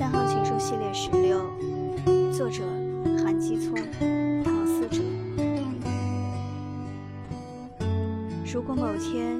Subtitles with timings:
[0.00, 1.38] 三行情书系列十六
[2.32, 2.64] 作者
[3.22, 3.74] 韩基聪
[4.42, 5.02] 唐思哲。
[8.50, 9.38] 如果某天